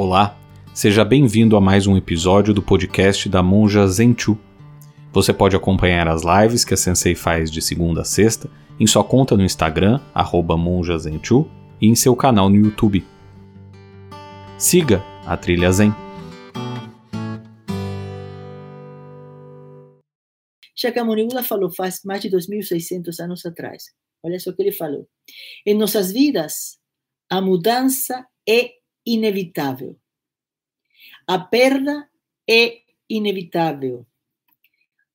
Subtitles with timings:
[0.00, 0.38] Olá,
[0.72, 4.38] seja bem-vindo a mais um episódio do podcast da Monja Zenchu.
[5.12, 8.48] Você pode acompanhar as lives que a Sensei faz de segunda a sexta
[8.78, 10.00] em sua conta no Instagram,
[10.56, 11.50] monjazenchu,
[11.80, 13.04] e em seu canal no YouTube.
[14.56, 15.92] Siga a Trilha Zen.
[20.76, 23.86] Shakyamuni falou faz mais de 2.600 anos atrás.
[24.24, 25.08] Olha só o que ele falou.
[25.66, 26.78] Em nossas vidas,
[27.28, 28.77] a mudança é
[29.12, 29.96] inevitável.
[31.26, 32.08] A perda
[32.48, 34.06] é inevitável.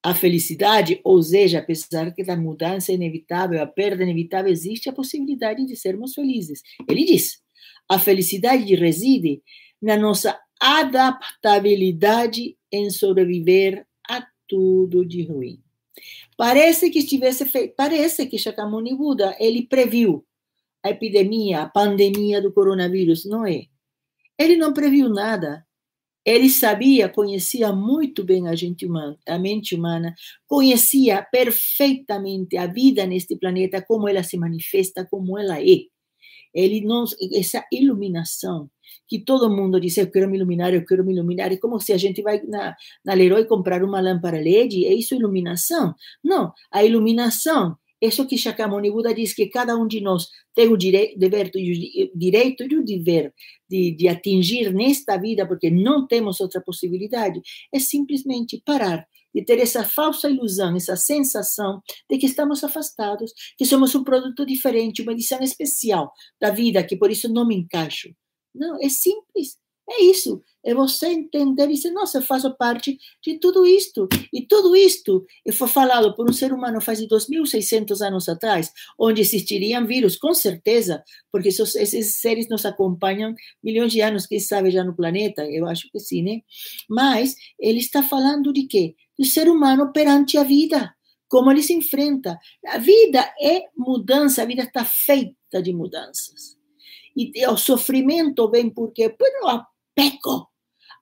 [0.01, 4.89] A felicidade, ou seja, apesar que da mudança é inevitável, a perda é inevitável, existe
[4.89, 6.61] a possibilidade de sermos felizes.
[6.89, 7.41] Ele diz:
[7.87, 9.41] a felicidade reside
[9.81, 15.61] na nossa adaptabilidade em sobreviver a tudo de ruim.
[16.35, 20.25] Parece que estivesse feito, parece que Shakyamuni Buda ele previu
[20.83, 23.67] a epidemia, a pandemia do coronavírus, não é?
[24.37, 25.65] Ele não previu nada.
[26.25, 30.15] Ele sabia, conhecia muito bem a, gente humana, a mente humana,
[30.47, 35.81] conhecia perfeitamente a vida neste planeta, como ela se manifesta, como ela é.
[36.53, 38.69] Ele não, essa iluminação
[39.07, 41.91] que todo mundo diz, eu quero me iluminar, eu quero me iluminar, é como se
[41.91, 45.93] a gente vai na, na Leroy comprar uma lâmpada LED, é isso iluminação?
[46.23, 50.77] Não, a iluminação isso que Shakyamuni Buda diz que cada um de nós tem o
[50.77, 51.51] direito, dever,
[52.15, 53.33] direito e o dever
[53.69, 57.41] de, de atingir nesta vida, porque não temos outra possibilidade,
[57.73, 63.65] é simplesmente parar de ter essa falsa ilusão, essa sensação de que estamos afastados, que
[63.65, 68.13] somos um produto diferente, uma edição especial da vida, que por isso não me encaixo.
[68.53, 69.57] Não, é simples.
[69.95, 74.07] É isso, é você entender e dizer, nossa, eu faço parte de tudo isto.
[74.33, 79.85] E tudo isto foi falado por um ser humano faz 2.600 anos atrás, onde existiriam
[79.85, 84.95] vírus, com certeza, porque esses seres nos acompanham milhões de anos, quem sabe, já no
[84.95, 86.41] planeta, eu acho que sim, né?
[86.89, 88.95] Mas ele está falando de quê?
[89.19, 90.91] Do ser humano perante a vida,
[91.27, 92.39] como ele se enfrenta.
[92.65, 96.57] A vida é mudança, a vida está feita de mudanças.
[97.15, 100.49] E o sofrimento vem porque, bueno, peco,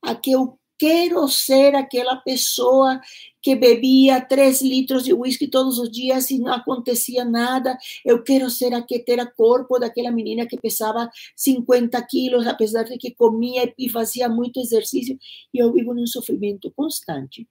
[0.02, 3.00] a que eu quero ser aquela pessoa
[3.40, 7.78] que bebia três litros de uísque todos os dias e não acontecia nada.
[8.03, 12.97] Eu quero ser a que ter corpo daquela menina que pesava 50 quilos, apesar de
[12.97, 15.19] que comia e fazia muito exercício.
[15.53, 17.47] E eu vivo num sofrimento constante.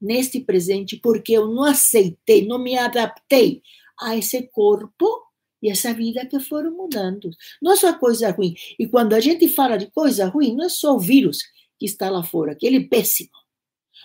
[0.00, 3.62] Neste presente, porque eu não aceitei, não me adaptei
[4.00, 5.25] a esse corpo
[5.62, 7.30] e essa vida que foram mudando.
[7.60, 8.54] Não é só coisa ruim.
[8.78, 11.38] E quando a gente fala de coisa ruim, não é só o vírus
[11.78, 13.30] que está lá fora, aquele é péssimo.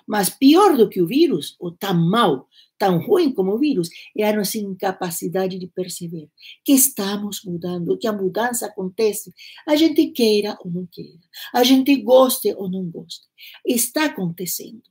[0.07, 2.47] Mas pior do que o vírus, ou tão mal,
[2.78, 6.28] tão ruim como o vírus, é a nossa incapacidade de perceber
[6.66, 9.34] que estamos mudando, que a mudança acontece,
[9.67, 11.19] a gente queira ou não queira,
[11.53, 13.28] a gente goste ou não goste.
[13.66, 14.91] Está acontecendo.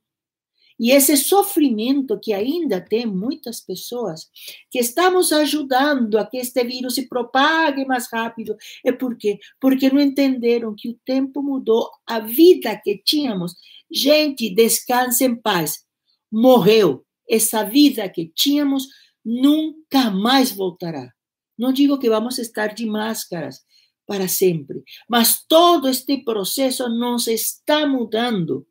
[0.81, 4.31] E esse sofrimento que ainda tem muitas pessoas,
[4.71, 10.01] que estamos ajudando a que este vírus se propague mais rápido, é porque porque não
[10.01, 13.55] entenderam que o tempo mudou, a vida que tínhamos,
[13.93, 15.85] gente, descanse em paz,
[16.33, 17.05] morreu.
[17.29, 18.87] Essa vida que tínhamos
[19.23, 21.13] nunca mais voltará.
[21.59, 23.61] Não digo que vamos estar de máscaras
[24.07, 28.67] para sempre, mas todo este processo não se está mudando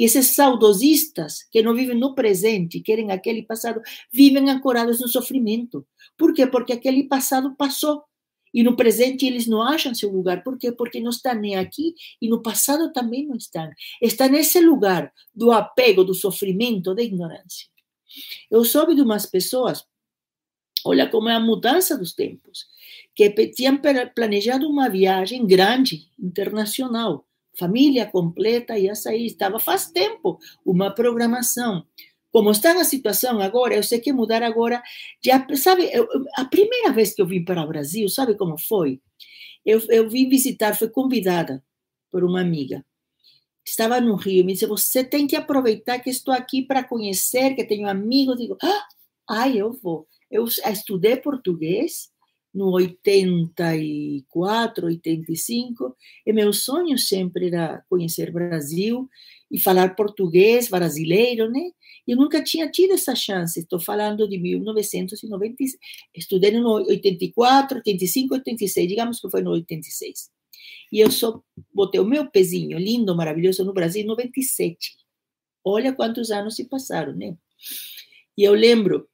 [0.00, 5.86] e esses saudosistas que não vivem no presente, querem aquele passado, vivem ancorados no sofrimento.
[6.16, 6.46] Por quê?
[6.46, 8.02] Porque aquele passado passou.
[8.54, 10.42] E no presente eles não acham seu lugar.
[10.42, 10.72] Por quê?
[10.72, 13.70] Porque não estão nem aqui e no passado também não estão.
[14.00, 17.68] Está nesse lugar do apego, do sofrimento, da ignorância.
[18.50, 19.84] Eu soube de umas pessoas,
[20.82, 22.64] olha como é a mudança dos tempos,
[23.14, 23.78] que tinham
[24.14, 27.26] planejado uma viagem grande, internacional,
[27.58, 29.26] família completa ia sair.
[29.26, 31.84] Estava faz tempo uma programação.
[32.32, 34.82] Como está a situação agora, eu sei que mudar agora.
[35.24, 36.06] Já, sabe, eu,
[36.36, 39.00] a primeira vez que eu vim para o Brasil, sabe como foi?
[39.64, 41.62] Eu, eu vim visitar, fui convidada
[42.10, 42.84] por uma amiga.
[43.66, 47.64] Estava no Rio, me disse: Você tem que aproveitar que estou aqui para conhecer, que
[47.64, 48.38] tenho amigos.
[48.38, 48.86] Digo: ah,
[49.28, 50.08] Ai, eu vou.
[50.30, 52.09] Eu estudei português,
[52.52, 59.08] no 84, 85, e meu sonho sempre era conhecer Brasil
[59.50, 61.70] e falar português brasileiro, né?
[62.06, 63.60] Eu nunca tinha tido essa chance.
[63.60, 65.78] Estou falando de 1996.
[66.14, 70.30] Estudei no 84, 85, 86, digamos que foi no 86.
[70.92, 71.40] E eu só
[71.72, 74.96] botei o meu pezinho lindo, maravilhoso no Brasil em 97.
[75.64, 77.36] Olha quantos anos se passaram, né?
[78.36, 79.08] E eu lembro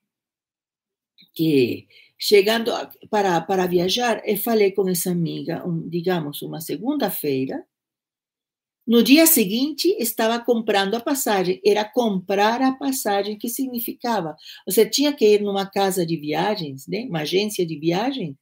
[1.34, 1.86] que
[2.18, 2.72] chegando
[3.10, 7.64] para, para viajar, eu falei com essa amiga, um, digamos, uma segunda-feira.
[8.86, 11.60] No dia seguinte, estava comprando a passagem.
[11.64, 14.36] Era comprar a passagem, que significava?
[14.64, 17.04] Você tinha que ir numa casa de viagens, né?
[17.08, 18.36] uma agência de viagens,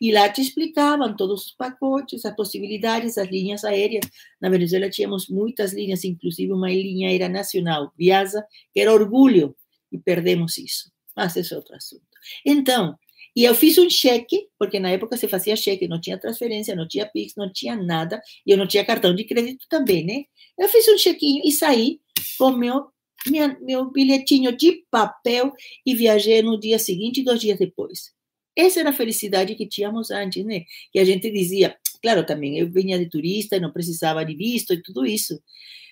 [0.00, 4.04] e lá te explicavam todos os pacotes, as possibilidades, as linhas aéreas.
[4.40, 9.54] Na Venezuela tínhamos muitas linhas, inclusive uma linha aérea nacional, Viasa, que era orgulho,
[9.90, 10.90] e perdemos isso.
[11.16, 12.02] Mas esse é outro assunto.
[12.44, 12.96] Então,
[13.34, 16.86] e eu fiz um cheque, porque na época se fazia cheque, não tinha transferência, não
[16.86, 20.24] tinha Pix, não tinha nada, e eu não tinha cartão de crédito também, né?
[20.58, 22.00] Eu fiz um chequinho e saí
[22.38, 22.86] com meu,
[23.26, 25.52] minha, meu bilhetinho de papel
[25.86, 28.12] e viajei no dia seguinte e dois dias depois.
[28.56, 30.64] Essa era a felicidade que tínhamos antes, né?
[30.92, 34.74] Que a gente dizia, claro, também eu vinha de turista e não precisava de visto
[34.74, 35.40] e tudo isso.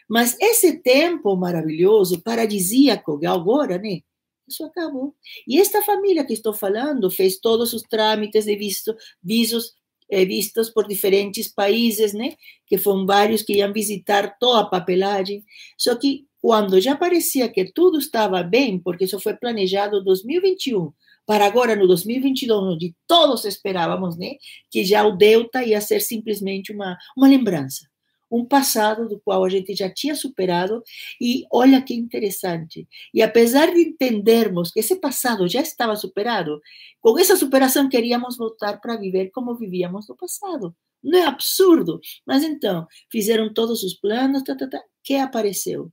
[0.08, 4.00] Mas esse tempo maravilhoso, paradisíaco agora, né?
[4.48, 5.14] Isso acabou.
[5.46, 9.74] E esta família que estou falando fez todos os trâmites de visto, visos
[10.08, 12.36] eh, vistos por diferentes países, né?
[12.66, 15.44] Que foram vários que iam visitar toda a papelagem.
[15.76, 20.92] Só que quando já parecia que tudo estava bem, porque isso foi planejado em 2021,
[21.26, 24.36] para agora no 2022, onde todos esperávamos, né?
[24.70, 27.86] Que já o Delta ia ser simplesmente uma, uma lembrança
[28.30, 30.82] um passado do qual a gente já tinha superado
[31.20, 32.88] e olha que interessante.
[33.14, 36.60] E apesar de entendermos que esse passado já estava superado,
[37.00, 40.74] com essa superação queríamos voltar para viver como vivíamos no passado.
[41.02, 42.00] Não é absurdo?
[42.26, 45.92] Mas então, fizeram todos os planos, tá, tá, tá, que apareceu?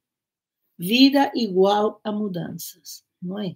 [0.77, 3.55] Vida igual a mudanças, não é?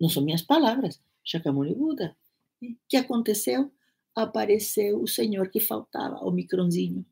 [0.00, 2.16] Não são minhas palavras, Shakyamuni Buda.
[2.62, 3.72] O que aconteceu?
[4.14, 7.04] Apareceu o Senhor que faltava, o micronzinho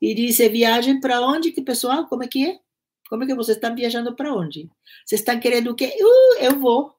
[0.00, 1.52] e disse: viagem para onde?
[1.52, 2.58] Que pessoal, como é que é?
[3.08, 4.70] Como é que vocês estão viajando para onde?
[5.04, 5.92] Vocês estão querendo o quê?
[6.00, 6.94] Uh, eu vou.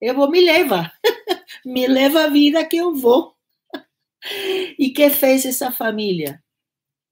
[0.00, 0.92] Eu vou, me leva.
[1.64, 3.34] me leva a vida que eu vou.
[4.78, 6.42] e que fez essa família?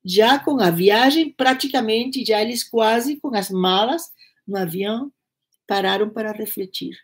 [0.05, 4.13] Já com a viagem, praticamente, já eles quase com as malas
[4.47, 5.11] no avião,
[5.67, 6.95] pararam para refletir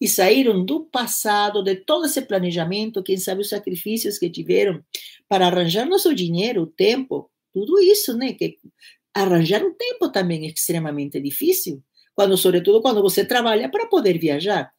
[0.00, 4.82] e saíram do passado, de todo esse planejamento, quem sabe os sacrifícios que tiveram
[5.28, 8.32] para arranjar nosso dinheiro, o tempo, tudo isso, né?
[8.32, 8.58] Que
[9.14, 11.82] arranjar um tempo também é extremamente difícil,
[12.14, 14.72] quando sobretudo quando você trabalha para poder viajar,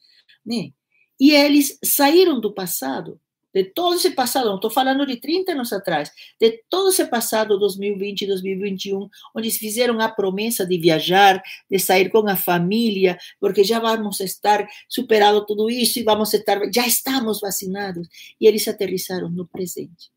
[0.45, 0.71] né?
[1.19, 3.19] E eles saíram do passado
[3.55, 7.57] de todo esse passado, não estou falando de 30 anos atrás, de todo esse passado
[7.57, 11.41] 2020 e 2021, onde fizeram a promessa de viajar,
[11.71, 16.69] de sair com a família, porque já vamos estar superado tudo isso e vamos estar,
[16.69, 18.09] já estamos vacinados.
[18.41, 20.11] E eles aterrissaram no presente.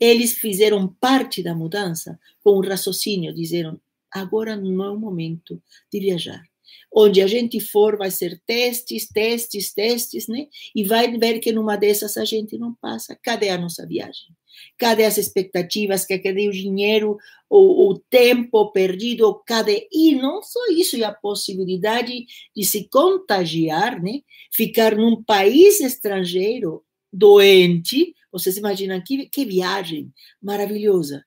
[0.00, 3.78] Eles fizeram parte da mudança com um raciocínio, disseram:
[4.10, 5.60] agora não é o momento
[5.92, 6.42] de viajar
[6.92, 10.46] onde a gente for vai ser testes, testes, testes, né?
[10.74, 13.18] E vai ver que numa dessas a gente não passa.
[13.22, 14.28] Cadê a nossa viagem?
[14.78, 16.04] Cadê as expectativas?
[16.04, 17.16] Cadê o dinheiro,
[17.50, 19.42] o, o tempo perdido?
[19.46, 19.88] Cadê?
[19.92, 22.26] E não só isso, e a possibilidade
[22.56, 24.20] de se contagiar, né?
[24.52, 28.14] Ficar num país estrangeiro doente.
[28.32, 30.12] Vocês imaginam que, que viagem
[30.42, 31.24] maravilhosa.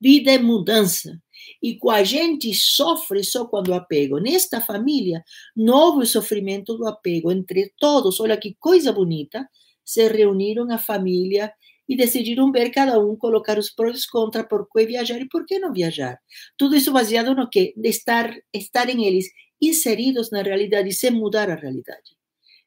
[0.00, 1.20] Vida é mudança.
[1.62, 4.18] E a gente sofre só quando o apego.
[4.18, 5.22] Nesta família,
[5.56, 8.20] novo sofrimento do apego entre todos.
[8.20, 9.48] Olha que coisa bonita.
[9.84, 11.52] Se reuniram a família
[11.88, 15.44] e decidiram ver cada um colocar os prós e contras por que viajar e por
[15.44, 16.18] que não viajar.
[16.56, 17.74] Tudo isso baseado no que?
[17.76, 19.26] De estar, estarem eles
[19.60, 22.16] inseridos na realidade sem mudar a realidade.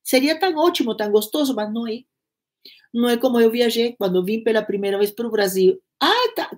[0.03, 2.01] Seria tão ótimo, tão gostoso, mas não é.
[2.93, 5.81] Não é como eu viajei quando vim pela primeira vez para o Brasil.
[5.99, 6.51] Ah, tá,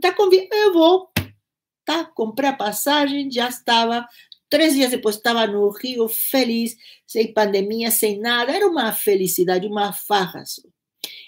[0.00, 1.13] tá convidado, eu vou
[1.84, 2.04] tá?
[2.04, 4.06] Comprei a passagem, já estava.
[4.48, 6.76] Três dias depois estava no Rio, feliz,
[7.06, 8.52] sem pandemia, sem nada.
[8.52, 10.44] Era uma felicidade, uma farra.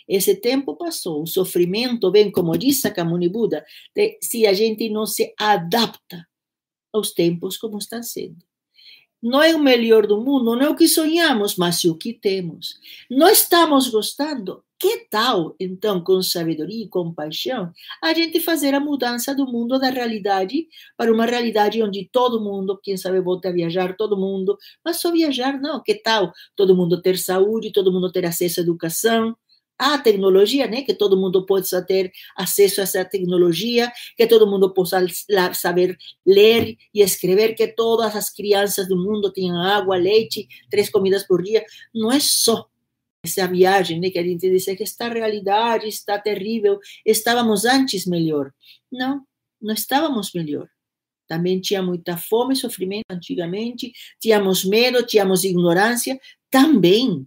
[0.08, 5.06] Esse tempo passou, o sofrimento vem, como diz Sakamuni Buda, de, se a gente não
[5.06, 6.26] se adapta
[6.92, 8.44] aos tempos como estão sendo.
[9.22, 12.12] Não é o melhor do mundo, não é o que sonhamos, mas é o que
[12.12, 12.78] temos.
[13.10, 19.34] Não estamos gostando, que tal, então, com sabedoria e compaixão, a gente fazer a mudança
[19.34, 23.96] do mundo da realidade para uma realidade onde todo mundo, quem sabe, volta a viajar,
[23.96, 25.82] todo mundo, mas só viajar não.
[25.82, 29.34] Que tal todo mundo ter saúde, todo mundo ter acesso à educação,
[29.78, 30.82] à tecnologia, né?
[30.82, 34.98] Que todo mundo possa ter acesso a essa tecnologia, que todo mundo possa
[35.54, 41.26] saber ler e escrever, que todas as crianças do mundo tenham água, leite, três comidas
[41.26, 41.64] por dia.
[41.94, 42.66] Não é só
[43.24, 48.52] essa viagem, né, que a gente diz que esta realidade está terrível, estávamos antes melhor.
[48.90, 49.22] Não,
[49.60, 50.68] não estávamos melhor.
[51.26, 56.18] Também tinha muita fome e sofrimento antigamente, tínhamos medo, tínhamos ignorância,
[56.48, 57.26] também.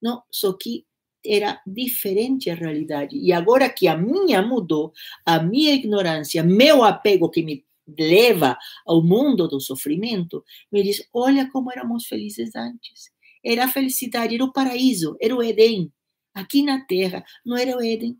[0.00, 0.84] Não, só que
[1.24, 3.16] era diferente a realidade.
[3.16, 4.92] E agora que a minha mudou,
[5.24, 7.64] a minha ignorância, meu apego que me
[7.98, 13.10] leva ao mundo do sofrimento, me diz: olha como éramos felizes antes.
[13.44, 15.92] Era a felicidade, era o paraíso, era o Éden.
[16.34, 18.18] Aqui na Terra não era o Éden.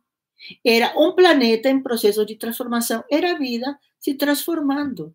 [0.64, 3.04] Era um planeta em processo de transformação.
[3.11, 5.14] Era a vida se transformando.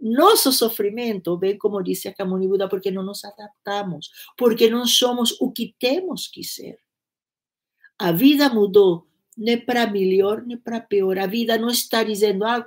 [0.00, 5.40] Nosso sofrimento vem, como disse a Kamuni Buda, porque não nos adaptamos, porque não somos
[5.40, 6.81] o que temos que ser.
[8.02, 9.06] A vida mudou,
[9.38, 11.16] nem para melhor, nem para pior.
[11.20, 12.66] A vida não está dizendo ah,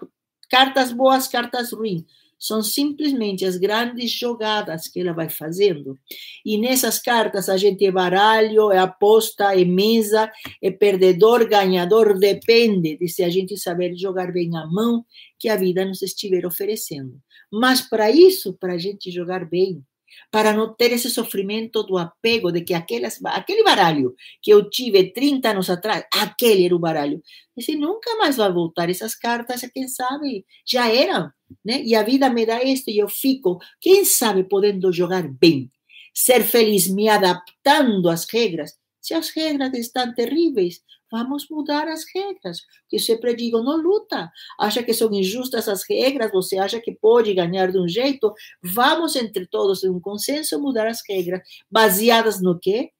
[0.49, 2.05] cartas boas, cartas ruins.
[2.39, 5.99] São simplesmente as grandes jogadas que ela vai fazendo.
[6.45, 10.31] E nessas cartas a gente é baralho, é aposta, é mesa,
[10.63, 15.03] é perdedor, ganhador, depende de se a gente saber jogar bem a mão
[15.37, 17.19] que a vida nos estiver oferecendo.
[17.51, 19.83] Mas para isso, para a gente jogar bem,
[20.31, 25.11] para não ter esse sofrimento do apego de que aquelas, aquele baralho que eu tive
[25.11, 27.21] 30 anos atrás, aquele era o baralho.
[27.55, 28.89] Esse nunca mais vai voltar.
[28.89, 31.29] Essas cartas, quem sabe, já eram.
[31.63, 31.81] Né?
[31.83, 35.69] E a vida me dá isso e eu fico, quem sabe, podendo jogar bem,
[36.13, 38.73] ser feliz me adaptando às regras.
[39.01, 40.81] Se as regras estão terríveis,
[41.15, 42.59] Vamos mudar as regras.
[42.89, 44.29] Que sempre digo, não luta.
[44.59, 48.33] Acha que são injustas as regras, você acha que pode ganhar de um jeito?
[48.61, 51.41] Vamos entre todos, em um consenso, mudar as regras.
[51.71, 52.91] Baseadas no quê?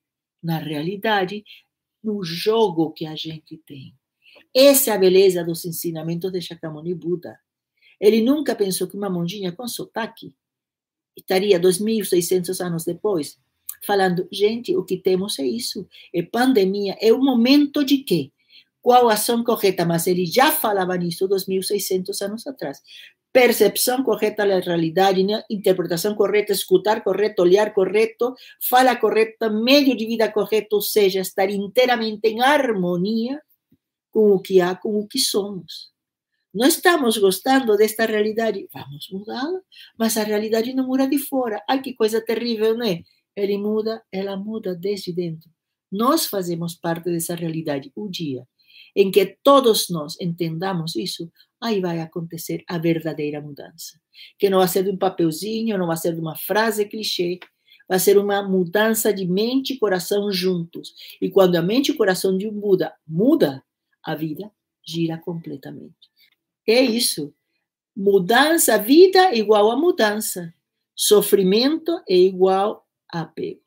[0.42, 1.44] Na realidade,
[2.02, 3.94] no jogo que a gente tem.
[4.56, 7.38] Essa é a beleza dos ensinamentos de Shakyamuni Buda.
[8.00, 10.34] Ele nunca pensou que uma monjinha com sotaque
[11.18, 13.38] estaria 2.600 anos depois
[13.84, 18.32] falando, gente, o que temos é isso, é pandemia, é o momento de quê?
[18.82, 19.84] Qual a ação correta?
[19.84, 22.82] Mas ele já falava nisso 2.600 anos atrás.
[23.34, 25.44] Percepção correta da realidade, né?
[25.50, 28.34] interpretação correta, escutar correto, olhar correto,
[28.70, 33.42] fala correta, meio de vida correto, ou seja, estar inteiramente em harmonia
[34.12, 35.92] com o que há, com o que somos.
[36.54, 39.60] Não estamos gostando desta realidade, vamos mudá-la,
[40.00, 41.62] mas a realidade não muda de fora.
[41.68, 43.02] Ai, que coisa terrível, não é?
[43.36, 45.50] Ele muda, ela muda desde dentro.
[45.92, 47.92] Nós fazemos parte dessa realidade.
[47.96, 48.48] O dia
[48.96, 51.30] em que todos nós entendamos isso,
[51.62, 54.00] aí vai acontecer a verdadeira mudança.
[54.40, 57.40] Que não vai ser de um papelzinho, não vai ser de uma frase clichê,
[57.90, 60.94] vai ser uma mudança de mente e coração juntos.
[61.22, 63.62] E quando a mente e o coração de um Buda muda,
[64.02, 64.50] a vida
[64.86, 66.10] gira completamente.
[66.66, 67.34] É isso.
[67.96, 70.54] Mudança, vida igual a mudança.
[70.96, 73.62] Sofrimento é igual apego.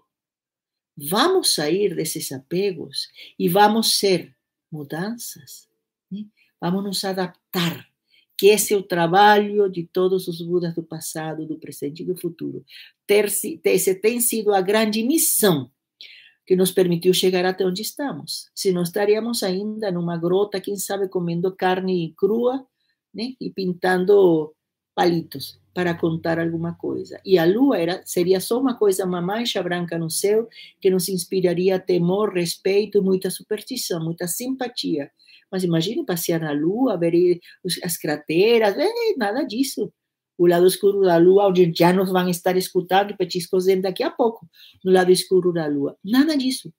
[0.97, 4.35] Vamos sair desses apegos e vamos ser
[4.71, 5.69] mudanças.
[6.11, 6.25] Né?
[6.61, 7.89] Vamos nos adaptar,
[8.37, 12.17] que esse é o trabalho de todos os Budas do passado, do presente e do
[12.17, 12.65] futuro.
[13.07, 13.27] Ter,
[13.65, 15.71] esse tem sido a grande missão
[16.45, 18.51] que nos permitiu chegar até onde estamos.
[18.55, 22.67] Se não estaríamos ainda numa grota, quem sabe comendo carne crua
[23.15, 23.35] né?
[23.41, 24.55] e pintando
[24.99, 27.21] palitos para contar alguma coisa.
[27.25, 30.49] E a lua era, seria só uma coisa, uma mancha branca no céu,
[30.81, 35.09] que nos inspiraria temor, respeito, muita superstição, muita simpatia.
[35.53, 37.39] Mas imagine passear na lua, ver
[37.85, 39.93] as crateras, é, nada disso.
[40.37, 44.49] O lado escuro da lua, onde já nos vão estar escutando petiscos daqui a pouco,
[44.85, 45.97] no lado escuro da lua.
[46.05, 46.73] Nada disso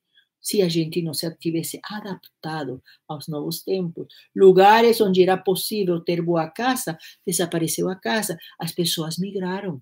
[0.49, 4.07] se a gente não se tivesse adaptado aos novos tempos.
[4.35, 9.79] Lugares onde era possível ter boa casa, desapareceu a casa, as pessoas migraram.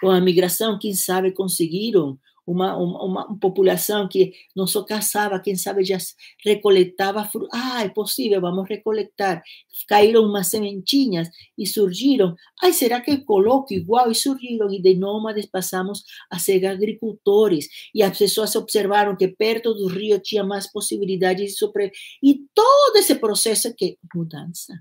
[0.00, 5.56] Com a migração, quem sabe conseguiram uma, uma, uma, população que não só caçava, quem
[5.56, 5.98] sabe já
[6.44, 7.50] recoletava fruta.
[7.52, 9.42] Ah, é possível, vamos recoletar.
[9.88, 12.34] Caíram umas sementinhas e surgiram.
[12.62, 14.10] Ai, será que coloco igual?
[14.10, 14.70] E surgiram.
[14.70, 17.68] E de nômades passamos a ser agricultores.
[17.94, 21.96] E as pessoas observaram que perto do rio tinha mais possibilidades de sobreviver.
[22.22, 24.74] E todo esse processo que mudança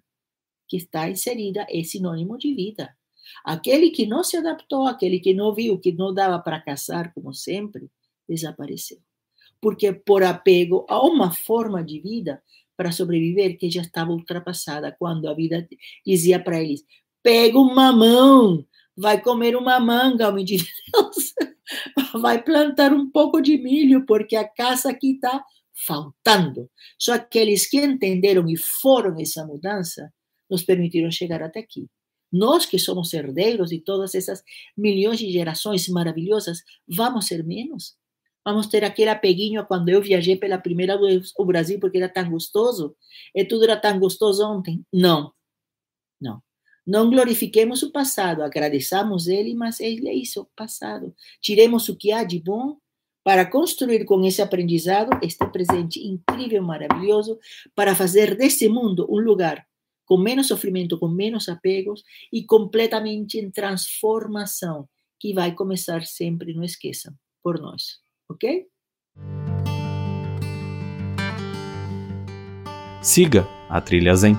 [0.67, 2.95] que está inserida é sinônimo de vida.
[3.43, 7.33] Aquele que não se adaptou, aquele que não viu que não dava para caçar, como
[7.33, 7.89] sempre,
[8.27, 8.99] desapareceu.
[9.61, 12.41] Porque por apego a uma forma de vida
[12.77, 15.67] para sobreviver que já estava ultrapassada, quando a vida
[16.05, 16.83] dizia para eles:
[17.21, 21.33] pega uma mão, vai comer uma manga, homem de Deus,
[22.21, 25.43] vai plantar um pouco de milho, porque a caça aqui está
[25.85, 26.69] faltando.
[26.97, 30.11] Só aqueles que entenderam e foram essa mudança
[30.49, 31.87] nos permitiram chegar até aqui.
[32.31, 34.43] Nós que somos herdeiros de todas essas
[34.77, 37.95] milhões de gerações maravilhosas, vamos ser menos?
[38.45, 42.29] Vamos ter aquele apeguinho quando eu viajei pela primeira vez ao Brasil porque era tão
[42.29, 42.95] gostoso?
[43.35, 44.83] E tudo era tão gostoso ontem?
[44.93, 45.31] Não,
[46.19, 46.41] não.
[46.85, 51.13] Não glorifiquemos o passado, agradeçamos ele, mas ele é isso, passado.
[51.39, 52.77] Tiremos o que há de bom
[53.23, 57.37] para construir com esse aprendizado este presente incrível, maravilhoso,
[57.75, 59.67] para fazer desse mundo um lugar
[60.09, 64.89] com menos sofrimento, com menos apegos e completamente em transformação,
[65.19, 67.13] que vai começar sempre, não esqueçam,
[67.43, 68.65] por nós, ok?
[73.03, 74.35] Siga a Trilha Zen